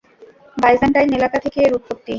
[0.57, 2.09] Byzantine এলাকা থেকে এর উৎপত্তি।